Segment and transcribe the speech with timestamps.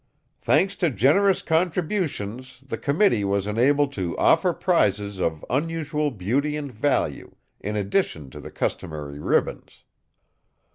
[0.41, 6.71] "Thanks to generous contributions, the committee was enabled to offer prizes of unusual beauty and
[6.71, 9.83] value, in addition to the customary ribbons."